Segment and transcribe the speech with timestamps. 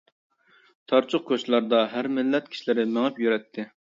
[0.93, 3.67] تارچۇق كوچىلاردا ھەر مىللەت كىشىلىرى مېڭىپ يۈرەتتى.